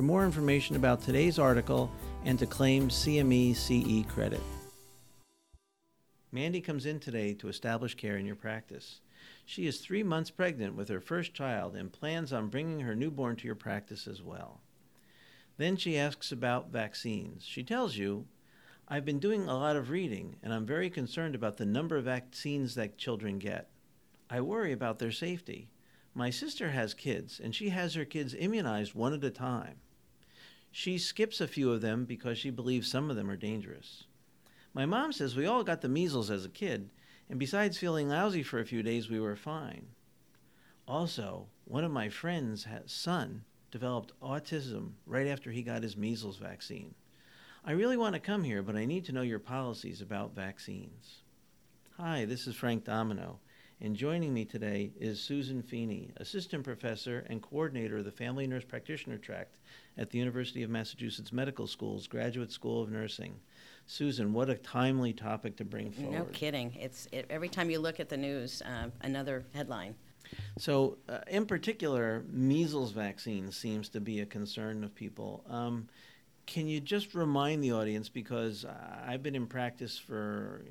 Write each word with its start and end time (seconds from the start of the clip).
for 0.00 0.04
more 0.04 0.24
information 0.24 0.76
about 0.76 1.02
today's 1.02 1.38
article 1.38 1.92
and 2.24 2.38
to 2.38 2.46
claim 2.46 2.88
CME 2.88 3.54
CE 3.54 4.10
credit. 4.10 4.40
Mandy 6.32 6.62
comes 6.62 6.86
in 6.86 6.98
today 6.98 7.34
to 7.34 7.48
establish 7.48 7.94
care 7.94 8.16
in 8.16 8.24
your 8.24 8.34
practice. 8.34 9.02
She 9.44 9.66
is 9.66 9.76
three 9.76 10.02
months 10.02 10.30
pregnant 10.30 10.74
with 10.74 10.88
her 10.88 11.02
first 11.02 11.34
child 11.34 11.76
and 11.76 11.92
plans 11.92 12.32
on 12.32 12.48
bringing 12.48 12.80
her 12.80 12.94
newborn 12.94 13.36
to 13.36 13.46
your 13.46 13.54
practice 13.54 14.06
as 14.06 14.22
well. 14.22 14.62
Then 15.58 15.76
she 15.76 15.98
asks 15.98 16.32
about 16.32 16.72
vaccines. 16.72 17.44
She 17.44 17.62
tells 17.62 17.98
you, 17.98 18.24
I've 18.88 19.04
been 19.04 19.18
doing 19.18 19.50
a 19.50 19.58
lot 19.58 19.76
of 19.76 19.90
reading 19.90 20.36
and 20.42 20.54
I'm 20.54 20.64
very 20.64 20.88
concerned 20.88 21.34
about 21.34 21.58
the 21.58 21.66
number 21.66 21.98
of 21.98 22.04
vaccines 22.04 22.74
that 22.74 22.96
children 22.96 23.38
get. 23.38 23.68
I 24.30 24.40
worry 24.40 24.72
about 24.72 24.98
their 24.98 25.12
safety. 25.12 25.68
My 26.14 26.30
sister 26.30 26.70
has 26.70 26.94
kids 26.94 27.38
and 27.38 27.54
she 27.54 27.68
has 27.68 27.92
her 27.92 28.06
kids 28.06 28.34
immunized 28.34 28.94
one 28.94 29.12
at 29.12 29.22
a 29.22 29.30
time. 29.30 29.74
She 30.70 30.98
skips 30.98 31.40
a 31.40 31.48
few 31.48 31.72
of 31.72 31.80
them 31.80 32.04
because 32.04 32.38
she 32.38 32.50
believes 32.50 32.90
some 32.90 33.10
of 33.10 33.16
them 33.16 33.28
are 33.28 33.36
dangerous. 33.36 34.04
My 34.72 34.86
mom 34.86 35.12
says 35.12 35.34
we 35.34 35.46
all 35.46 35.64
got 35.64 35.80
the 35.80 35.88
measles 35.88 36.30
as 36.30 36.44
a 36.44 36.48
kid, 36.48 36.90
and 37.28 37.38
besides 37.38 37.78
feeling 37.78 38.08
lousy 38.08 38.42
for 38.42 38.60
a 38.60 38.66
few 38.66 38.82
days, 38.82 39.10
we 39.10 39.18
were 39.18 39.36
fine. 39.36 39.88
Also, 40.86 41.48
one 41.64 41.84
of 41.84 41.90
my 41.90 42.08
friends' 42.08 42.66
son 42.86 43.44
developed 43.70 44.12
autism 44.20 44.92
right 45.06 45.26
after 45.26 45.50
he 45.50 45.62
got 45.62 45.82
his 45.82 45.96
measles 45.96 46.36
vaccine. 46.36 46.94
I 47.64 47.72
really 47.72 47.96
want 47.96 48.14
to 48.14 48.20
come 48.20 48.44
here, 48.44 48.62
but 48.62 48.76
I 48.76 48.84
need 48.84 49.04
to 49.06 49.12
know 49.12 49.22
your 49.22 49.38
policies 49.38 50.00
about 50.00 50.34
vaccines. 50.34 51.22
Hi, 51.96 52.24
this 52.24 52.46
is 52.46 52.54
Frank 52.54 52.84
Domino. 52.84 53.40
And 53.82 53.96
joining 53.96 54.34
me 54.34 54.44
today 54.44 54.92
is 55.00 55.18
Susan 55.22 55.62
Feeney, 55.62 56.10
Assistant 56.18 56.64
Professor 56.64 57.24
and 57.30 57.40
Coordinator 57.40 57.96
of 57.96 58.04
the 58.04 58.10
Family 58.10 58.46
Nurse 58.46 58.64
Practitioner 58.64 59.16
Track 59.16 59.48
at 59.96 60.10
the 60.10 60.18
University 60.18 60.62
of 60.62 60.68
Massachusetts 60.68 61.32
Medical 61.32 61.66
School's 61.66 62.06
Graduate 62.06 62.52
School 62.52 62.82
of 62.82 62.90
Nursing. 62.90 63.40
Susan, 63.86 64.34
what 64.34 64.50
a 64.50 64.54
timely 64.56 65.14
topic 65.14 65.56
to 65.56 65.64
bring 65.64 65.92
forward. 65.92 66.12
No 66.12 66.24
kidding. 66.26 66.74
It's 66.78 67.08
it, 67.10 67.24
every 67.30 67.48
time 67.48 67.70
you 67.70 67.78
look 67.78 68.00
at 68.00 68.10
the 68.10 68.18
news, 68.18 68.60
uh, 68.60 68.90
another 69.00 69.46
headline. 69.54 69.94
So, 70.58 70.98
uh, 71.08 71.20
in 71.28 71.46
particular, 71.46 72.22
measles 72.30 72.92
vaccine 72.92 73.50
seems 73.50 73.88
to 73.90 74.00
be 74.00 74.20
a 74.20 74.26
concern 74.26 74.84
of 74.84 74.94
people. 74.94 75.42
Um, 75.48 75.88
can 76.44 76.68
you 76.68 76.80
just 76.80 77.14
remind 77.14 77.64
the 77.64 77.72
audience 77.72 78.10
because 78.10 78.66
I've 79.06 79.22
been 79.22 79.34
in 79.34 79.46
practice 79.46 79.96
for 79.96 80.66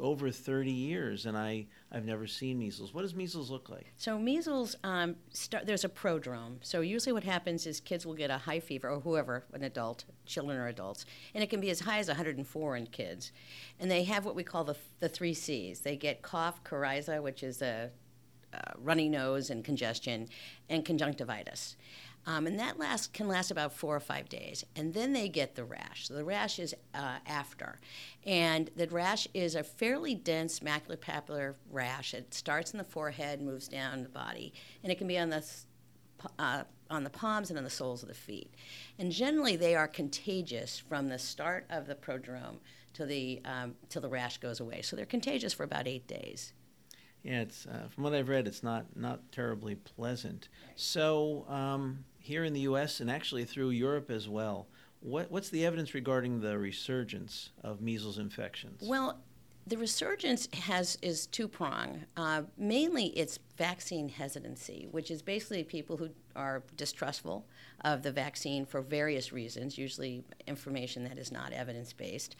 over 0.00 0.30
30 0.30 0.70
years 0.70 1.26
and 1.26 1.36
I, 1.36 1.66
I've 1.90 2.04
never 2.04 2.26
seen 2.26 2.58
measles. 2.58 2.94
What 2.94 3.02
does 3.02 3.14
measles 3.14 3.50
look 3.50 3.68
like? 3.68 3.92
So, 3.96 4.18
measles, 4.18 4.76
um, 4.84 5.16
start, 5.30 5.66
there's 5.66 5.84
a 5.84 5.88
prodrome. 5.88 6.56
So, 6.62 6.80
usually 6.80 7.12
what 7.12 7.24
happens 7.24 7.66
is 7.66 7.80
kids 7.80 8.06
will 8.06 8.14
get 8.14 8.30
a 8.30 8.38
high 8.38 8.60
fever, 8.60 8.88
or 8.88 9.00
whoever, 9.00 9.44
an 9.52 9.62
adult, 9.62 10.04
children 10.26 10.58
or 10.58 10.68
adults, 10.68 11.04
and 11.34 11.42
it 11.42 11.50
can 11.50 11.60
be 11.60 11.70
as 11.70 11.80
high 11.80 11.98
as 11.98 12.08
104 12.08 12.76
in 12.76 12.86
kids. 12.86 13.32
And 13.78 13.90
they 13.90 14.04
have 14.04 14.24
what 14.24 14.34
we 14.34 14.44
call 14.44 14.64
the, 14.64 14.76
the 15.00 15.08
three 15.08 15.34
C's. 15.34 15.80
They 15.80 15.96
get 15.96 16.22
cough, 16.22 16.64
coryza, 16.64 17.22
which 17.22 17.42
is 17.42 17.62
a, 17.62 17.90
a 18.52 18.72
runny 18.78 19.08
nose 19.08 19.50
and 19.50 19.64
congestion, 19.64 20.28
and 20.68 20.84
conjunctivitis. 20.84 21.76
Um, 22.24 22.46
and 22.46 22.58
that 22.60 22.78
last 22.78 23.12
can 23.12 23.26
last 23.26 23.50
about 23.50 23.72
four 23.72 23.96
or 23.96 24.00
five 24.00 24.28
days, 24.28 24.64
and 24.76 24.94
then 24.94 25.12
they 25.12 25.28
get 25.28 25.56
the 25.56 25.64
rash. 25.64 26.06
So 26.06 26.14
the 26.14 26.24
rash 26.24 26.60
is 26.60 26.72
uh, 26.94 27.18
after, 27.26 27.80
and 28.24 28.70
the 28.76 28.86
rash 28.86 29.26
is 29.34 29.56
a 29.56 29.64
fairly 29.64 30.14
dense 30.14 30.60
maculopapular 30.60 31.54
rash. 31.68 32.14
It 32.14 32.32
starts 32.32 32.70
in 32.70 32.78
the 32.78 32.84
forehead, 32.84 33.42
moves 33.42 33.66
down 33.66 34.04
the 34.04 34.08
body, 34.08 34.52
and 34.84 34.92
it 34.92 34.98
can 34.98 35.08
be 35.08 35.18
on 35.18 35.30
the 35.30 35.44
uh, 36.38 36.62
on 36.90 37.02
the 37.02 37.10
palms 37.10 37.50
and 37.50 37.58
on 37.58 37.64
the 37.64 37.70
soles 37.70 38.02
of 38.02 38.08
the 38.08 38.14
feet. 38.14 38.54
And 39.00 39.10
generally, 39.10 39.56
they 39.56 39.74
are 39.74 39.88
contagious 39.88 40.78
from 40.78 41.08
the 41.08 41.18
start 41.18 41.66
of 41.70 41.88
the 41.88 41.96
prodrome 41.96 42.58
till 42.92 43.08
the 43.08 43.42
um, 43.44 43.74
till 43.88 44.02
the 44.02 44.08
rash 44.08 44.38
goes 44.38 44.60
away. 44.60 44.82
So 44.82 44.94
they're 44.94 45.06
contagious 45.06 45.52
for 45.52 45.64
about 45.64 45.88
eight 45.88 46.06
days. 46.06 46.52
Yeah, 47.24 47.40
it's 47.40 47.66
uh, 47.66 47.88
from 47.88 48.04
what 48.04 48.14
I've 48.14 48.28
read, 48.28 48.46
it's 48.46 48.62
not 48.62 48.94
not 48.94 49.32
terribly 49.32 49.74
pleasant. 49.74 50.48
So. 50.76 51.46
Um, 51.48 52.04
here 52.22 52.44
in 52.44 52.52
the 52.52 52.60
U.S. 52.60 53.00
and 53.00 53.10
actually 53.10 53.44
through 53.44 53.70
Europe 53.70 54.10
as 54.10 54.28
well. 54.28 54.66
What, 55.00 55.30
what's 55.30 55.48
the 55.48 55.66
evidence 55.66 55.94
regarding 55.94 56.40
the 56.40 56.58
resurgence 56.58 57.50
of 57.62 57.80
measles 57.80 58.18
infections? 58.18 58.82
Well, 58.82 59.18
the 59.66 59.76
resurgence 59.76 60.48
has 60.52 60.98
is 61.02 61.26
two 61.26 61.46
prong. 61.46 62.04
Uh, 62.16 62.42
mainly, 62.58 63.06
it's 63.06 63.38
vaccine 63.56 64.08
hesitancy, 64.08 64.88
which 64.90 65.10
is 65.10 65.22
basically 65.22 65.62
people 65.62 65.96
who 65.96 66.08
are 66.34 66.64
distrustful 66.76 67.46
of 67.84 68.02
the 68.02 68.10
vaccine 68.10 68.66
for 68.66 68.80
various 68.80 69.32
reasons, 69.32 69.78
usually 69.78 70.24
information 70.46 71.04
that 71.04 71.18
is 71.18 71.30
not 71.30 71.52
evidence 71.52 71.92
based, 71.92 72.34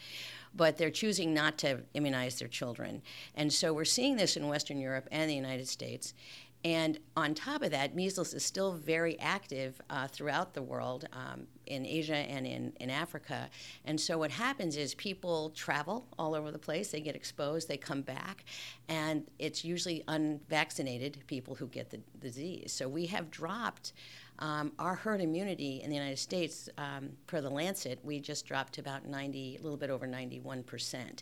but 0.53 0.77
they're 0.77 0.89
choosing 0.89 1.33
not 1.33 1.57
to 1.59 1.79
immunize 1.93 2.39
their 2.39 2.47
children. 2.47 3.01
And 3.35 3.51
so 3.53 3.73
we're 3.73 3.85
seeing 3.85 4.17
this 4.17 4.35
in 4.35 4.47
Western 4.47 4.79
Europe 4.79 5.07
and 5.11 5.29
the 5.29 5.35
United 5.35 5.67
States. 5.67 6.13
And 6.63 6.97
on 7.17 7.33
top 7.33 7.61
of 7.61 7.71
that, 7.71 7.93
measles 7.93 8.33
is 8.33 8.43
still 8.43 8.73
very 8.73 9.19
active 9.19 9.81
uh, 9.89 10.07
throughout 10.07 10.53
the 10.53 10.61
world, 10.61 11.05
um, 11.11 11.47
in 11.65 11.85
Asia 11.85 12.15
and 12.15 12.45
in, 12.45 12.73
in 12.79 12.89
Africa. 12.89 13.49
And 13.85 13.99
so 13.99 14.17
what 14.17 14.31
happens 14.31 14.77
is 14.77 14.93
people 14.95 15.49
travel 15.51 16.07
all 16.17 16.35
over 16.35 16.51
the 16.51 16.59
place, 16.59 16.91
they 16.91 17.01
get 17.01 17.15
exposed, 17.15 17.67
they 17.67 17.77
come 17.77 18.01
back, 18.01 18.45
and 18.87 19.29
it's 19.39 19.63
usually 19.63 20.03
unvaccinated 20.07 21.23
people 21.27 21.55
who 21.55 21.67
get 21.67 21.89
the 21.89 21.99
disease. 22.19 22.71
So 22.71 22.87
we 22.87 23.05
have 23.07 23.29
dropped 23.29 23.93
um, 24.39 24.71
our 24.79 24.95
herd 24.95 25.21
immunity 25.21 25.81
in 25.83 25.89
the 25.89 25.95
United 25.95 26.19
States, 26.19 26.67
um, 26.77 27.11
per 27.27 27.39
the 27.39 27.49
Lancet, 27.49 27.99
we 28.03 28.19
just 28.19 28.45
dropped 28.45 28.73
to 28.73 28.81
about 28.81 29.05
90, 29.05 29.57
a 29.57 29.61
little 29.61 29.77
bit 29.77 29.89
over 29.89 30.07
91%. 30.07 31.21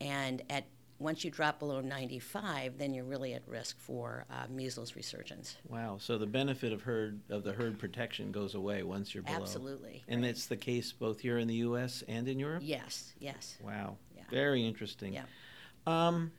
And 0.00 0.42
at 0.50 0.64
once 1.00 1.24
you 1.24 1.30
drop 1.30 1.58
below 1.58 1.80
95, 1.80 2.78
then 2.78 2.92
you're 2.92 3.04
really 3.04 3.32
at 3.32 3.42
risk 3.48 3.80
for 3.80 4.26
uh, 4.30 4.44
measles 4.50 4.94
resurgence. 4.94 5.56
Wow. 5.66 5.96
So 5.98 6.18
the 6.18 6.26
benefit 6.26 6.72
of 6.72 6.82
herd 6.82 7.20
of 7.30 7.42
the 7.42 7.52
herd 7.52 7.78
protection 7.78 8.30
goes 8.30 8.54
away 8.54 8.82
once 8.82 9.14
you're 9.14 9.22
below. 9.22 9.38
Absolutely. 9.40 10.04
And 10.06 10.22
right. 10.22 10.30
it's 10.30 10.46
the 10.46 10.58
case 10.58 10.92
both 10.92 11.18
here 11.20 11.38
in 11.38 11.48
the 11.48 11.54
U.S. 11.56 12.04
and 12.06 12.28
in 12.28 12.38
Europe. 12.38 12.62
Yes. 12.64 13.14
Yes. 13.18 13.56
Wow. 13.62 13.96
Yeah. 14.14 14.24
Very 14.30 14.64
interesting. 14.64 15.14
Yeah. 15.14 15.24
Um, 15.86 16.32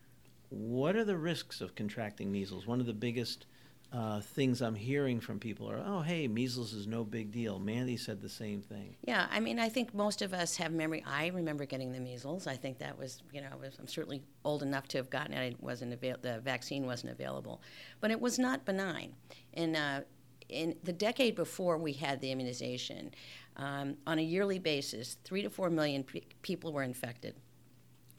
what 0.49 0.95
are 0.95 1.05
the 1.05 1.17
risks 1.17 1.59
of 1.59 1.73
contracting 1.73 2.31
measles? 2.31 2.67
One 2.67 2.79
of 2.79 2.85
the 2.85 2.93
biggest 2.93 3.47
uh, 3.93 4.21
things 4.21 4.61
I'm 4.61 4.75
hearing 4.75 5.19
from 5.19 5.37
people 5.37 5.69
are, 5.69 5.83
oh, 5.85 5.99
hey, 5.99 6.27
measles 6.27 6.73
is 6.73 6.87
no 6.87 7.03
big 7.03 7.31
deal. 7.31 7.59
Mandy 7.59 7.97
said 7.97 8.21
the 8.21 8.29
same 8.29 8.61
thing. 8.61 8.95
Yeah, 9.03 9.27
I 9.29 9.41
mean, 9.41 9.59
I 9.59 9.67
think 9.67 9.93
most 9.93 10.21
of 10.21 10.33
us 10.33 10.55
have 10.57 10.71
memory. 10.71 11.03
I 11.05 11.27
remember 11.27 11.65
getting 11.65 11.91
the 11.91 11.99
measles. 11.99 12.47
I 12.47 12.55
think 12.55 12.79
that 12.79 12.97
was, 12.97 13.21
you 13.33 13.41
know, 13.41 13.49
was, 13.59 13.77
I'm 13.79 13.87
certainly 13.87 14.21
old 14.45 14.63
enough 14.63 14.87
to 14.89 14.97
have 14.97 15.09
gotten 15.09 15.33
it. 15.33 15.53
it 15.53 15.61
wasn't 15.61 15.91
avail- 15.93 16.17
the 16.21 16.39
vaccine 16.39 16.85
wasn't 16.85 17.11
available, 17.11 17.61
but 17.99 18.11
it 18.11 18.21
was 18.21 18.39
not 18.39 18.63
benign. 18.63 19.13
And 19.53 19.75
uh, 19.75 20.01
in 20.47 20.75
the 20.83 20.93
decade 20.93 21.35
before 21.35 21.77
we 21.77 21.91
had 21.91 22.21
the 22.21 22.31
immunization, 22.31 23.11
um, 23.57 23.97
on 24.07 24.19
a 24.19 24.23
yearly 24.23 24.59
basis, 24.59 25.17
three 25.25 25.41
to 25.41 25.49
four 25.49 25.69
million 25.69 26.03
pe- 26.03 26.21
people 26.41 26.71
were 26.71 26.83
infected 26.83 27.35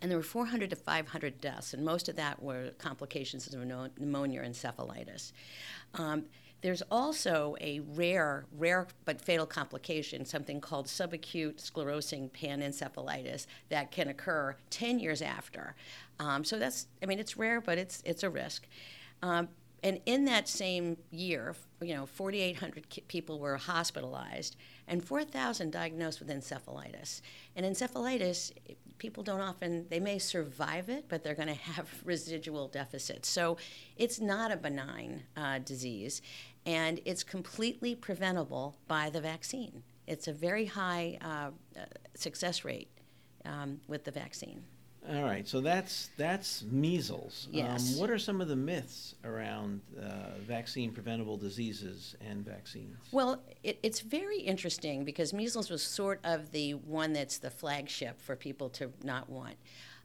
and 0.02 0.10
there 0.10 0.18
were 0.18 0.24
400 0.24 0.68
to 0.70 0.76
500 0.76 1.40
deaths, 1.40 1.72
and 1.72 1.84
most 1.84 2.08
of 2.08 2.16
that 2.16 2.42
were 2.42 2.70
complications 2.78 3.46
of 3.46 3.64
pneumonia 3.64 4.42
encephalitis. 4.42 5.32
Um, 5.94 6.24
there's 6.60 6.82
also 6.90 7.56
a 7.60 7.80
rare, 7.80 8.44
rare 8.56 8.86
but 9.04 9.20
fatal 9.20 9.46
complication, 9.46 10.24
something 10.24 10.60
called 10.60 10.86
subacute 10.86 11.56
sclerosing 11.56 12.30
panencephalitis, 12.30 13.46
that 13.68 13.90
can 13.90 14.08
occur 14.08 14.56
10 14.70 14.98
years 14.98 15.22
after. 15.22 15.74
Um, 16.18 16.44
so 16.44 16.58
that's, 16.58 16.88
I 17.02 17.06
mean, 17.06 17.18
it's 17.18 17.36
rare, 17.36 17.60
but 17.60 17.78
it's 17.78 18.02
it's 18.04 18.22
a 18.22 18.30
risk. 18.30 18.66
Um, 19.22 19.48
and 19.82 20.00
in 20.06 20.24
that 20.26 20.48
same 20.48 20.96
year, 21.10 21.56
you 21.80 21.94
know, 21.94 22.06
4,800 22.06 22.86
people 23.08 23.40
were 23.40 23.56
hospitalized 23.56 24.56
and 24.86 25.04
4,000 25.04 25.72
diagnosed 25.72 26.20
with 26.20 26.28
encephalitis. 26.28 27.20
And 27.56 27.66
encephalitis, 27.66 28.52
people 28.98 29.24
don't 29.24 29.40
often, 29.40 29.86
they 29.90 29.98
may 29.98 30.18
survive 30.18 30.88
it, 30.88 31.06
but 31.08 31.24
they're 31.24 31.34
going 31.34 31.48
to 31.48 31.54
have 31.54 31.88
residual 32.04 32.68
deficits. 32.68 33.28
So 33.28 33.56
it's 33.96 34.20
not 34.20 34.52
a 34.52 34.56
benign 34.56 35.24
uh, 35.36 35.58
disease, 35.58 36.22
and 36.64 37.00
it's 37.04 37.24
completely 37.24 37.96
preventable 37.96 38.76
by 38.86 39.10
the 39.10 39.20
vaccine. 39.20 39.82
It's 40.06 40.28
a 40.28 40.32
very 40.32 40.66
high 40.66 41.18
uh, 41.20 41.50
success 42.14 42.64
rate 42.64 42.88
um, 43.44 43.80
with 43.88 44.04
the 44.04 44.10
vaccine. 44.12 44.64
All 45.10 45.24
right, 45.24 45.48
so 45.48 45.60
that's 45.60 46.10
that's 46.16 46.62
measles. 46.70 47.48
Yes. 47.50 47.94
Um, 47.94 48.00
what 48.00 48.08
are 48.08 48.18
some 48.18 48.40
of 48.40 48.46
the 48.46 48.54
myths 48.54 49.16
around 49.24 49.80
uh, 50.00 50.38
vaccine 50.46 50.92
preventable 50.92 51.36
diseases 51.36 52.14
and 52.20 52.44
vaccines? 52.44 52.96
Well, 53.10 53.42
it, 53.64 53.80
it's 53.82 54.00
very 54.00 54.38
interesting 54.38 55.04
because 55.04 55.32
measles 55.32 55.70
was 55.70 55.82
sort 55.82 56.20
of 56.22 56.52
the 56.52 56.74
one 56.74 57.12
that's 57.12 57.38
the 57.38 57.50
flagship 57.50 58.20
for 58.20 58.36
people 58.36 58.68
to 58.70 58.92
not 59.02 59.28
want. 59.28 59.56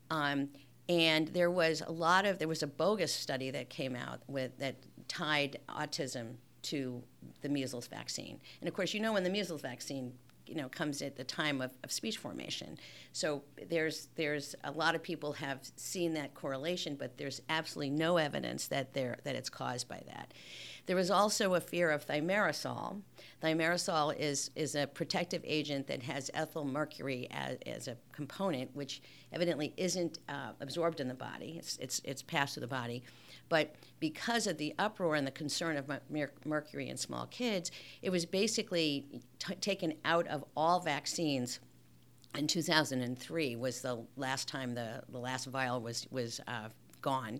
Um, 0.10 0.50
and 0.90 1.28
there 1.28 1.52
was 1.52 1.84
a 1.86 1.92
lot 1.92 2.26
of 2.26 2.40
there 2.40 2.48
was 2.48 2.64
a 2.64 2.68
bogus 2.68 3.14
study 3.14 3.52
that 3.52 3.70
came 3.70 3.96
out 3.96 4.22
with 4.28 4.58
that 4.58 4.78
tied 5.08 5.60
autism 5.70 6.38
to 6.64 7.04
the 7.42 7.50
measles 7.50 7.86
vaccine. 7.88 8.40
And 8.62 8.68
of 8.68 8.74
course, 8.74 8.96
you 8.96 9.00
know 9.00 9.14
when 9.14 9.24
the 9.24 9.30
measles 9.30 9.62
vaccine 9.62 10.14
you 10.48 10.56
know 10.56 10.70
comes 10.70 11.02
at 11.02 11.16
the 11.16 11.24
time 11.24 11.62
of, 11.62 11.72
of 11.84 11.92
speech 11.92 12.18
formation. 12.18 12.78
So 13.12 13.44
there's 13.70 14.10
there's 14.16 14.56
a 14.64 14.72
lot 14.72 14.96
of 14.96 15.04
people 15.04 15.34
have 15.34 15.60
seen 15.76 16.14
that 16.14 16.34
correlation, 16.34 16.96
but 16.96 17.18
there's 17.18 17.42
absolutely 17.50 17.92
no 17.92 18.18
evidence 18.18 18.68
that 18.68 18.94
there 18.94 19.18
that 19.24 19.36
it's 19.36 19.50
caused 19.50 19.88
by 19.88 20.02
that. 20.08 20.34
There 20.88 20.96
was 20.96 21.12
also 21.12 21.54
a 21.54 21.60
fear 21.60 21.92
of 21.92 22.08
thimerosal. 22.08 23.02
Thimerosal 23.44 24.18
is, 24.18 24.52
is 24.56 24.74
a 24.74 24.88
protective 24.88 25.42
agent 25.46 25.86
that 25.88 26.02
has 26.04 26.32
ethyl 26.34 26.64
mercury 26.64 27.28
as, 27.30 27.58
as 27.66 27.88
a 27.90 27.98
component, 28.14 28.74
which 28.74 29.02
evidently 29.34 29.74
isn't 29.76 30.20
uh, 30.30 30.52
absorbed 30.62 31.02
in 31.02 31.10
the 31.10 31.14
body. 31.14 31.58
It's, 31.60 31.78
it's, 31.78 32.02
it's 32.06 32.22
passed 32.22 32.54
to 32.54 32.62
the 32.62 32.68
body. 32.68 33.04
But 33.50 33.76
because 34.00 34.48
of 34.48 34.58
the 34.58 34.74
uproar 34.80 35.16
and 35.16 35.28
the 35.28 35.32
concern 35.32 35.76
of 35.76 35.92
mercury 36.46 36.88
in 36.88 36.96
small 36.96 37.26
kids, 37.28 37.70
it 38.02 38.10
was 38.10 38.26
basically 38.26 39.06
t- 39.40 39.56
taken 39.56 39.94
out 40.06 40.26
of 40.28 40.46
all 40.56 40.80
vaccines. 40.80 41.60
In 42.38 42.48
2003 42.48 43.56
was 43.58 43.82
the 43.82 44.06
last 44.16 44.48
time 44.48 44.74
the, 44.74 45.02
the 45.10 45.18
last 45.18 45.46
vial 45.46 45.82
was 45.82 46.08
was 46.12 46.40
uh, 46.48 46.70
gone. 47.02 47.40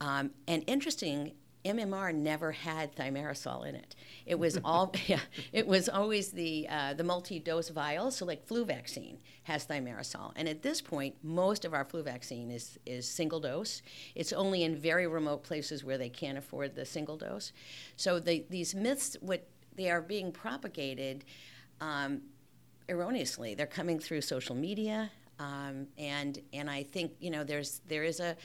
Um, 0.00 0.30
and 0.46 0.64
interesting 0.66 1.32
MMR 1.64 2.14
never 2.14 2.52
had 2.52 2.94
thimerosal 2.96 3.66
in 3.66 3.74
it. 3.74 3.94
It 4.26 4.38
was 4.38 4.58
all 4.64 4.94
yeah, 5.06 5.20
it 5.52 5.66
was 5.66 5.88
always 5.88 6.32
the 6.32 6.66
uh, 6.68 6.94
the 6.94 7.04
multi-dose 7.04 7.68
vial. 7.68 8.10
So 8.10 8.24
like 8.24 8.46
flu 8.46 8.64
vaccine 8.64 9.18
has 9.44 9.66
thimerosal, 9.66 10.32
and 10.36 10.48
at 10.48 10.62
this 10.62 10.80
point, 10.80 11.16
most 11.22 11.64
of 11.64 11.74
our 11.74 11.84
flu 11.84 12.02
vaccine 12.02 12.50
is 12.50 12.78
is 12.84 13.08
single 13.08 13.40
dose. 13.40 13.82
It's 14.14 14.32
only 14.32 14.64
in 14.64 14.76
very 14.76 15.06
remote 15.06 15.44
places 15.44 15.84
where 15.84 15.98
they 15.98 16.08
can't 16.08 16.38
afford 16.38 16.74
the 16.74 16.84
single 16.84 17.16
dose. 17.16 17.52
So 17.96 18.18
the, 18.18 18.44
these 18.50 18.74
myths, 18.74 19.16
what 19.20 19.46
they 19.76 19.90
are 19.90 20.02
being 20.02 20.32
propagated 20.32 21.24
um, 21.80 22.22
erroneously. 22.88 23.54
They're 23.54 23.66
coming 23.66 23.98
through 23.98 24.20
social 24.22 24.54
media, 24.54 25.10
um, 25.38 25.86
and 25.98 26.38
and 26.52 26.70
I 26.70 26.82
think 26.82 27.12
you 27.20 27.30
know 27.30 27.44
there's 27.44 27.80
there 27.88 28.04
is 28.04 28.20
a 28.20 28.36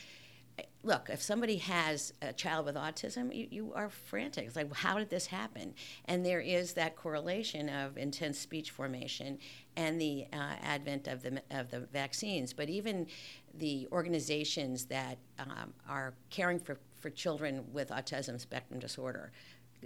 look, 0.83 1.09
if 1.11 1.21
somebody 1.21 1.57
has 1.57 2.13
a 2.21 2.33
child 2.33 2.65
with 2.65 2.75
autism, 2.75 3.35
you, 3.35 3.47
you 3.51 3.73
are 3.73 3.89
frantic. 3.89 4.45
It's 4.45 4.55
like, 4.55 4.73
how 4.73 4.97
did 4.97 5.09
this 5.09 5.27
happen? 5.27 5.73
And 6.05 6.25
there 6.25 6.39
is 6.39 6.73
that 6.73 6.95
correlation 6.95 7.69
of 7.69 7.97
intense 7.97 8.39
speech 8.39 8.71
formation 8.71 9.37
and 9.75 9.99
the 9.99 10.25
uh, 10.33 10.55
advent 10.61 11.07
of 11.07 11.21
the, 11.21 11.41
of 11.51 11.69
the 11.69 11.81
vaccines. 11.81 12.53
But 12.53 12.69
even 12.69 13.07
the 13.53 13.87
organizations 13.91 14.85
that 14.85 15.17
um, 15.39 15.73
are 15.87 16.13
caring 16.29 16.59
for, 16.59 16.79
for 16.95 17.09
children 17.09 17.65
with 17.71 17.89
autism 17.89 18.39
spectrum 18.39 18.79
disorder 18.79 19.31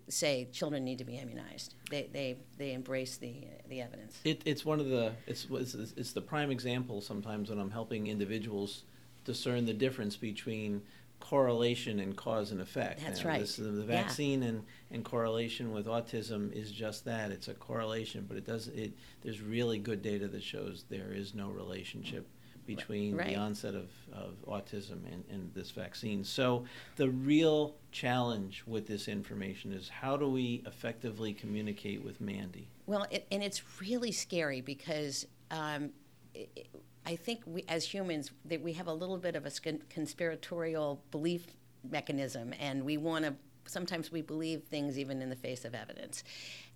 say 0.07 0.47
children 0.53 0.85
need 0.85 0.97
to 0.99 1.03
be 1.03 1.17
immunized. 1.17 1.75
They, 1.89 2.09
they, 2.13 2.37
they 2.57 2.73
embrace 2.73 3.17
the, 3.17 3.43
the 3.67 3.81
evidence. 3.81 4.19
It, 4.23 4.41
it's 4.45 4.63
one 4.63 4.79
of 4.79 4.87
the, 4.87 5.11
it's, 5.27 5.47
it's, 5.51 5.75
it's 5.97 6.13
the 6.13 6.21
prime 6.21 6.49
example 6.49 7.01
sometimes 7.01 7.49
when 7.49 7.59
I'm 7.59 7.71
helping 7.71 8.07
individuals 8.07 8.83
discern 9.23 9.65
the 9.65 9.73
difference 9.73 10.15
between 10.15 10.81
correlation 11.19 11.99
and 11.99 12.15
cause 12.15 12.51
and 12.51 12.59
effect. 12.59 13.01
That's 13.01 13.23
right. 13.23 13.39
This, 13.39 13.55
the 13.55 13.69
vaccine 13.83 14.41
yeah. 14.41 14.49
and, 14.49 14.63
and 14.89 15.05
correlation 15.05 15.71
with 15.71 15.85
autism 15.85 16.51
is 16.51 16.71
just 16.71 17.05
that. 17.05 17.31
It's 17.31 17.47
a 17.47 17.53
correlation, 17.53 18.25
but 18.27 18.37
it 18.37 18.45
does 18.45 18.67
it. 18.67 18.93
There's 19.21 19.41
really 19.41 19.79
good 19.79 20.01
data 20.01 20.27
that 20.27 20.43
shows 20.43 20.85
there 20.89 21.13
is 21.13 21.33
no 21.33 21.49
relationship 21.49 22.27
between 22.65 23.15
right. 23.15 23.27
the 23.27 23.35
onset 23.35 23.75
of, 23.75 23.89
of 24.13 24.35
autism 24.47 25.05
and, 25.11 25.23
and 25.31 25.51
this 25.53 25.71
vaccine. 25.71 26.23
So 26.23 26.65
the 26.95 27.09
real 27.09 27.75
challenge 27.91 28.63
with 28.65 28.87
this 28.87 29.07
information 29.07 29.73
is 29.73 29.89
how 29.89 30.15
do 30.15 30.29
we 30.29 30.63
effectively 30.65 31.33
communicate 31.33 32.03
with 32.03 32.21
Mandy? 32.21 32.67
Well, 32.85 33.07
it, 33.09 33.27
and 33.31 33.43
it's 33.43 33.61
really 33.81 34.11
scary 34.11 34.61
because 34.61 35.25
um, 35.49 35.89
it, 36.33 36.67
I 37.05 37.15
think 37.15 37.41
we, 37.45 37.63
as 37.67 37.85
humans, 37.85 38.31
that 38.45 38.61
we 38.61 38.73
have 38.73 38.87
a 38.87 38.93
little 38.93 39.17
bit 39.17 39.35
of 39.35 39.45
a 39.45 39.51
conspiratorial 39.89 41.03
belief 41.11 41.47
mechanism, 41.89 42.53
and 42.59 42.83
we 42.83 42.97
want 42.97 43.25
to. 43.25 43.35
Sometimes 43.65 44.11
we 44.11 44.21
believe 44.21 44.63
things 44.63 44.97
even 44.97 45.21
in 45.21 45.29
the 45.29 45.35
face 45.35 45.65
of 45.65 45.73
evidence, 45.73 46.23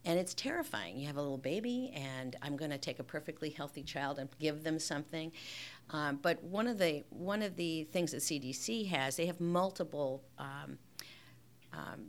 and 0.03 0.19
it's 0.19 0.33
terrifying. 0.33 0.97
You 0.97 1.07
have 1.07 1.17
a 1.17 1.21
little 1.21 1.37
baby, 1.37 1.91
and 1.95 2.35
I'm 2.41 2.55
going 2.55 2.71
to 2.71 2.77
take 2.77 2.99
a 2.99 3.03
perfectly 3.03 3.49
healthy 3.49 3.83
child 3.83 4.19
and 4.19 4.29
give 4.39 4.63
them 4.63 4.79
something. 4.79 5.31
Um, 5.89 6.19
but 6.21 6.43
one 6.43 6.67
of 6.67 6.77
the 6.77 7.03
one 7.09 7.41
of 7.41 7.55
the 7.55 7.83
things 7.85 8.11
that 8.11 8.21
CDC 8.21 8.89
has, 8.89 9.17
they 9.17 9.25
have 9.25 9.39
multiple. 9.39 10.23
Um, 10.39 10.77
um, 11.73 12.05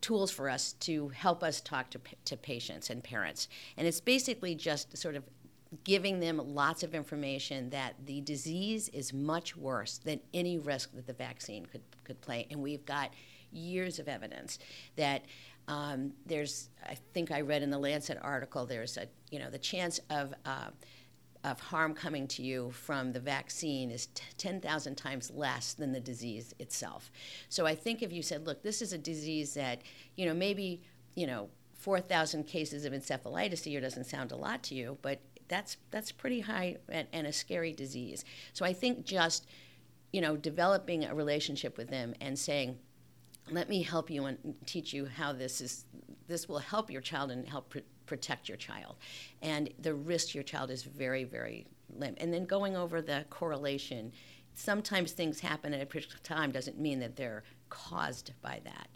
tools 0.00 0.30
for 0.30 0.48
us 0.48 0.74
to 0.74 1.08
help 1.08 1.42
us 1.42 1.60
talk 1.60 1.90
to, 1.90 2.00
to 2.24 2.36
patients 2.36 2.90
and 2.90 3.02
parents. 3.02 3.48
And 3.76 3.86
it's 3.86 4.00
basically 4.00 4.54
just 4.54 4.96
sort 4.96 5.16
of 5.16 5.24
giving 5.84 6.20
them 6.20 6.40
lots 6.54 6.82
of 6.82 6.94
information 6.94 7.70
that 7.70 7.94
the 8.06 8.20
disease 8.22 8.88
is 8.90 9.12
much 9.12 9.56
worse 9.56 9.98
than 9.98 10.20
any 10.32 10.58
risk 10.58 10.94
that 10.94 11.06
the 11.06 11.12
vaccine 11.12 11.66
could, 11.66 11.82
could 12.04 12.20
play. 12.20 12.46
And 12.50 12.62
we've 12.62 12.84
got 12.86 13.12
years 13.50 13.98
of 13.98 14.08
evidence 14.08 14.58
that 14.96 15.24
um, 15.66 16.12
there's, 16.24 16.70
I 16.86 16.96
think 17.12 17.30
I 17.30 17.42
read 17.42 17.62
in 17.62 17.70
the 17.70 17.78
Lancet 17.78 18.18
article, 18.22 18.64
there's 18.64 18.96
a, 18.96 19.06
you 19.30 19.38
know, 19.38 19.50
the 19.50 19.58
chance 19.58 20.00
of, 20.08 20.32
uh, 20.46 20.68
of 21.44 21.60
harm 21.60 21.94
coming 21.94 22.26
to 22.28 22.42
you 22.42 22.70
from 22.70 23.12
the 23.12 23.20
vaccine 23.20 23.90
is 23.90 24.06
t- 24.06 24.24
10,000 24.38 24.94
times 24.96 25.30
less 25.30 25.74
than 25.74 25.92
the 25.92 26.00
disease 26.00 26.54
itself. 26.58 27.10
So 27.50 27.66
I 27.66 27.74
think 27.74 28.02
if 28.02 28.12
you 28.12 28.22
said, 28.22 28.46
look, 28.46 28.62
this 28.62 28.80
is 28.80 28.94
a 28.94 28.98
disease 28.98 29.52
that, 29.54 29.82
you 30.16 30.24
know, 30.24 30.34
maybe, 30.34 30.80
you 31.14 31.26
know, 31.26 31.50
4,000 31.74 32.44
cases 32.44 32.84
of 32.84 32.92
encephalitis 32.92 33.64
a 33.66 33.70
year 33.70 33.80
doesn't 33.80 34.04
sound 34.04 34.32
a 34.32 34.36
lot 34.36 34.62
to 34.64 34.74
you, 34.74 34.98
but 35.00 35.20
that's 35.48 35.76
that's 35.90 36.12
pretty 36.12 36.40
high 36.40 36.76
and, 36.88 37.08
and 37.12 37.26
a 37.26 37.32
scary 37.32 37.72
disease. 37.72 38.24
So 38.52 38.64
I 38.64 38.72
think 38.72 39.04
just 39.04 39.46
you 40.12 40.20
know 40.20 40.36
developing 40.36 41.04
a 41.04 41.14
relationship 41.14 41.76
with 41.76 41.88
them 41.88 42.14
and 42.20 42.38
saying, 42.38 42.78
let 43.50 43.68
me 43.68 43.82
help 43.82 44.10
you 44.10 44.26
and 44.26 44.54
teach 44.66 44.92
you 44.92 45.06
how 45.06 45.32
this 45.32 45.60
is 45.60 45.84
this 46.26 46.48
will 46.48 46.58
help 46.58 46.90
your 46.90 47.00
child 47.00 47.30
and 47.30 47.48
help 47.48 47.70
pr- 47.70 47.78
protect 48.06 48.48
your 48.48 48.58
child. 48.58 48.96
And 49.42 49.70
the 49.78 49.94
risk 49.94 50.34
your 50.34 50.44
child 50.44 50.70
is 50.70 50.82
very 50.82 51.24
very 51.24 51.66
lim. 51.94 52.14
And 52.18 52.32
then 52.32 52.44
going 52.44 52.76
over 52.76 53.00
the 53.02 53.24
correlation. 53.30 54.12
Sometimes 54.54 55.12
things 55.12 55.38
happen 55.38 55.72
at 55.72 55.80
a 55.80 55.86
particular 55.86 56.18
time 56.24 56.50
doesn't 56.50 56.80
mean 56.80 56.98
that 56.98 57.14
they're 57.14 57.44
caused 57.68 58.32
by 58.42 58.60
that 58.64 58.88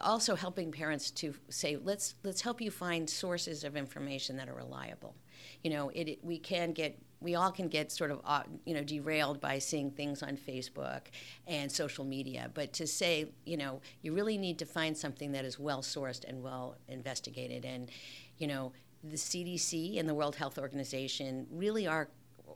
also 0.00 0.34
helping 0.34 0.72
parents 0.72 1.10
to 1.10 1.34
say 1.48 1.76
let's 1.76 2.14
let's 2.24 2.40
help 2.40 2.60
you 2.60 2.70
find 2.70 3.08
sources 3.08 3.64
of 3.64 3.76
information 3.76 4.36
that 4.36 4.48
are 4.48 4.54
reliable 4.54 5.14
you 5.62 5.70
know, 5.70 5.90
it, 5.94 6.18
we 6.22 6.38
can 6.38 6.72
get 6.72 6.98
we 7.20 7.36
all 7.36 7.52
can 7.52 7.68
get 7.68 7.92
sort 7.92 8.10
of 8.10 8.20
uh, 8.24 8.42
you 8.64 8.74
know 8.74 8.82
derailed 8.82 9.40
by 9.40 9.58
seeing 9.58 9.90
things 9.90 10.22
on 10.22 10.36
Facebook 10.36 11.02
and 11.46 11.70
social 11.70 12.04
media. 12.04 12.50
But 12.52 12.72
to 12.74 12.86
say 12.86 13.26
you 13.44 13.56
know 13.56 13.80
you 14.02 14.12
really 14.12 14.38
need 14.38 14.58
to 14.58 14.66
find 14.66 14.96
something 14.96 15.32
that 15.32 15.44
is 15.44 15.58
well 15.58 15.82
sourced 15.82 16.24
and 16.24 16.42
well 16.42 16.76
investigated, 16.88 17.64
and 17.64 17.90
you 18.38 18.46
know 18.46 18.72
the 19.04 19.16
CDC 19.16 19.98
and 19.98 20.08
the 20.08 20.14
World 20.14 20.36
Health 20.36 20.58
Organization 20.58 21.46
really 21.50 21.86
are 21.86 22.08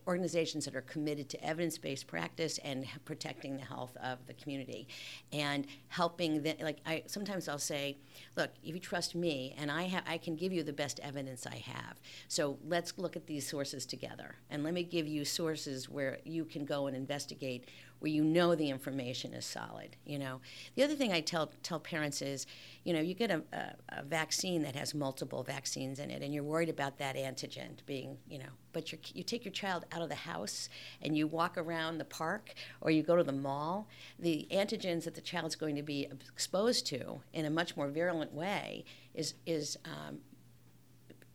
organizations 0.06 0.64
that 0.64 0.76
are 0.76 0.82
committed 0.82 1.28
to 1.28 1.44
evidence-based 1.44 2.06
practice 2.06 2.58
and 2.64 2.86
protecting 3.04 3.56
the 3.56 3.64
health 3.64 3.96
of 4.02 4.24
the 4.26 4.34
community 4.34 4.86
and 5.32 5.66
helping 5.88 6.42
them 6.42 6.56
like 6.60 6.78
I 6.86 7.02
sometimes 7.06 7.48
I'll 7.48 7.58
say 7.58 7.98
look 8.36 8.50
if 8.62 8.74
you 8.74 8.80
trust 8.80 9.14
me 9.14 9.54
and 9.58 9.70
I 9.70 9.84
have 9.84 10.04
I 10.06 10.18
can 10.18 10.36
give 10.36 10.52
you 10.52 10.62
the 10.62 10.72
best 10.72 11.00
evidence 11.02 11.46
I 11.46 11.56
have 11.56 12.00
so 12.28 12.58
let's 12.66 12.96
look 12.98 13.16
at 13.16 13.26
these 13.26 13.48
sources 13.48 13.86
together 13.86 14.36
and 14.50 14.62
let 14.62 14.74
me 14.74 14.82
give 14.82 15.06
you 15.06 15.24
sources 15.24 15.88
where 15.88 16.18
you 16.24 16.44
can 16.44 16.64
go 16.64 16.86
and 16.86 16.96
investigate 16.96 17.68
where 17.98 18.10
you 18.10 18.22
know 18.22 18.54
the 18.54 18.70
information 18.70 19.32
is 19.32 19.44
solid. 19.44 19.96
You 20.04 20.18
know, 20.18 20.40
the 20.74 20.82
other 20.82 20.94
thing 20.94 21.12
I 21.12 21.20
tell 21.20 21.50
tell 21.62 21.80
parents 21.80 22.22
is, 22.22 22.46
you 22.84 22.92
know, 22.92 23.00
you 23.00 23.14
get 23.14 23.30
a, 23.30 23.42
a, 23.52 23.98
a, 24.00 24.02
vaccine 24.02 24.62
that 24.62 24.76
has 24.76 24.94
multiple 24.94 25.42
vaccines 25.42 25.98
in 25.98 26.10
it, 26.10 26.22
and 26.22 26.32
you're 26.32 26.44
worried 26.44 26.68
about 26.68 26.98
that 26.98 27.16
antigen 27.16 27.84
being, 27.86 28.18
you 28.28 28.38
know, 28.38 28.50
but 28.72 28.92
you 28.92 29.22
take 29.22 29.44
your 29.44 29.52
child 29.52 29.86
out 29.92 30.02
of 30.02 30.08
the 30.08 30.14
house 30.14 30.68
and 31.00 31.16
you 31.16 31.26
walk 31.26 31.56
around 31.56 31.98
the 31.98 32.04
park 32.04 32.52
or 32.82 32.90
you 32.90 33.02
go 33.02 33.16
to 33.16 33.24
the 33.24 33.32
mall, 33.32 33.88
the 34.18 34.46
antigens 34.50 35.04
that 35.04 35.14
the 35.14 35.20
child's 35.20 35.56
going 35.56 35.76
to 35.76 35.82
be 35.82 36.06
exposed 36.28 36.86
to 36.86 37.20
in 37.32 37.46
a 37.46 37.50
much 37.50 37.76
more 37.76 37.88
virulent 37.88 38.34
way 38.34 38.84
is 39.14 39.34
is 39.46 39.78
um, 39.86 40.18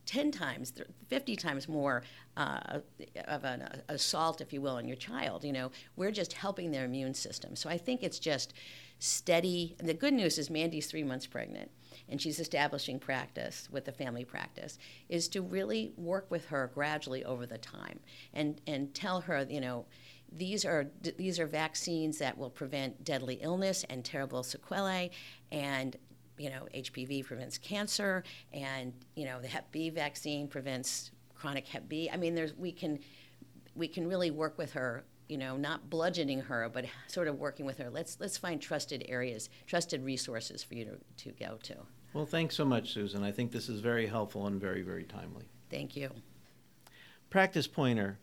10 0.06 0.30
times, 0.30 0.72
50 1.08 1.36
times 1.36 1.68
more 1.68 2.02
uh, 2.36 2.80
of 3.26 3.44
an 3.44 3.82
assault, 3.88 4.40
if 4.40 4.52
you 4.52 4.60
will, 4.60 4.76
on 4.76 4.86
your 4.86 4.96
child. 4.96 5.44
You 5.44 5.52
know, 5.52 5.70
we're 5.96 6.10
just 6.10 6.32
helping 6.32 6.70
their 6.70 6.84
immune 6.84 7.14
system. 7.14 7.56
So 7.56 7.68
I 7.68 7.78
think 7.78 8.02
it's 8.02 8.18
just 8.18 8.54
steady. 8.98 9.76
The 9.78 9.94
good 9.94 10.14
news 10.14 10.38
is 10.38 10.50
Mandy's 10.50 10.86
three 10.86 11.04
months 11.04 11.26
pregnant 11.26 11.70
and 12.08 12.20
she's 12.20 12.38
establishing 12.40 12.98
practice 12.98 13.68
with 13.70 13.84
the 13.84 13.92
family 13.92 14.24
practice 14.24 14.78
is 15.08 15.28
to 15.28 15.42
really 15.42 15.92
work 15.96 16.30
with 16.30 16.46
her 16.46 16.70
gradually 16.74 17.24
over 17.24 17.46
the 17.46 17.58
time 17.58 18.00
and, 18.32 18.60
and 18.66 18.94
tell 18.94 19.20
her, 19.22 19.46
you 19.48 19.60
know, 19.60 19.86
these 20.34 20.64
are 20.64 20.86
these 21.18 21.38
are 21.38 21.46
vaccines 21.46 22.16
that 22.16 22.38
will 22.38 22.48
prevent 22.48 23.04
deadly 23.04 23.34
illness 23.42 23.84
and 23.90 24.02
terrible 24.02 24.42
sequelae 24.42 25.10
and 25.50 25.96
you 26.38 26.50
know, 26.50 26.66
HPV 26.74 27.24
prevents 27.24 27.58
cancer, 27.58 28.24
and 28.52 28.92
you 29.14 29.24
know, 29.24 29.40
the 29.40 29.48
Hep 29.48 29.70
B 29.72 29.90
vaccine 29.90 30.48
prevents 30.48 31.10
chronic 31.34 31.66
Hep 31.68 31.88
B. 31.88 32.10
I 32.12 32.16
mean, 32.16 32.34
there's 32.34 32.54
we 32.54 32.72
can 32.72 32.98
we 33.74 33.88
can 33.88 34.08
really 34.08 34.30
work 34.30 34.58
with 34.58 34.72
her. 34.72 35.04
You 35.28 35.38
know, 35.38 35.56
not 35.56 35.88
bludgeoning 35.88 36.42
her, 36.42 36.68
but 36.70 36.84
sort 37.06 37.26
of 37.26 37.38
working 37.38 37.64
with 37.64 37.78
her. 37.78 37.88
Let's 37.88 38.18
let's 38.20 38.36
find 38.36 38.60
trusted 38.60 39.04
areas, 39.08 39.48
trusted 39.66 40.04
resources 40.04 40.62
for 40.62 40.74
you 40.74 40.84
to, 40.84 41.24
to 41.24 41.32
go 41.32 41.58
to. 41.62 41.76
Well, 42.12 42.26
thanks 42.26 42.54
so 42.54 42.64
much, 42.64 42.92
Susan. 42.92 43.22
I 43.22 43.32
think 43.32 43.52
this 43.52 43.70
is 43.70 43.80
very 43.80 44.06
helpful 44.06 44.46
and 44.46 44.60
very, 44.60 44.82
very 44.82 45.04
timely. 45.04 45.46
Thank 45.70 45.96
you. 45.96 46.10
Practice 47.30 47.66
pointer. 47.66 48.18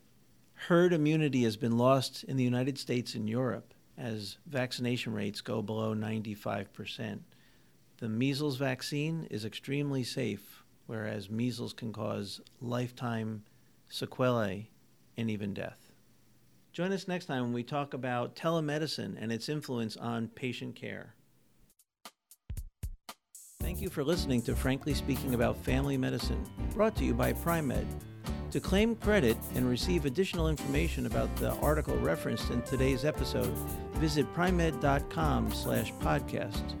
Herd 0.68 0.92
immunity 0.92 1.42
has 1.42 1.56
been 1.56 1.76
lost 1.76 2.22
in 2.24 2.36
the 2.36 2.44
United 2.44 2.78
States 2.78 3.14
and 3.16 3.28
Europe 3.28 3.74
as 3.98 4.38
vaccination 4.46 5.12
rates 5.12 5.40
go 5.40 5.62
below 5.62 5.94
95 5.94 6.72
percent. 6.72 7.22
The 8.00 8.08
measles 8.08 8.56
vaccine 8.56 9.28
is 9.30 9.44
extremely 9.44 10.04
safe, 10.04 10.64
whereas 10.86 11.28
measles 11.28 11.74
can 11.74 11.92
cause 11.92 12.40
lifetime 12.58 13.44
sequelae 13.90 14.70
and 15.18 15.30
even 15.30 15.52
death. 15.52 15.92
Join 16.72 16.92
us 16.92 17.06
next 17.06 17.26
time 17.26 17.42
when 17.42 17.52
we 17.52 17.62
talk 17.62 17.92
about 17.92 18.34
telemedicine 18.34 19.16
and 19.20 19.30
its 19.30 19.50
influence 19.50 19.98
on 19.98 20.28
patient 20.28 20.76
care. 20.76 21.14
Thank 23.60 23.82
you 23.82 23.90
for 23.90 24.02
listening 24.02 24.40
to 24.42 24.56
Frankly 24.56 24.94
Speaking 24.94 25.34
About 25.34 25.58
Family 25.58 25.98
Medicine, 25.98 26.42
brought 26.72 26.96
to 26.96 27.04
you 27.04 27.12
by 27.12 27.34
Pri-Med. 27.34 27.86
To 28.52 28.60
claim 28.60 28.96
credit 28.96 29.36
and 29.54 29.68
receive 29.68 30.06
additional 30.06 30.48
information 30.48 31.04
about 31.04 31.34
the 31.36 31.50
article 31.56 31.96
referenced 31.98 32.50
in 32.50 32.62
today's 32.62 33.04
episode, 33.04 33.54
visit 33.96 34.32
pri-med.com 34.32 35.52
slash 35.52 35.92
podcast 35.94 36.80